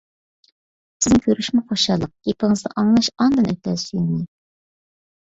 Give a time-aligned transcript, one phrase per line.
[1.05, 4.25] سىزنى كۆرۈشمۇ خۇشاللىق، گېپىڭىزنى ئاڭلاش ئاندىن ئۆتە سۆيۈملۈك!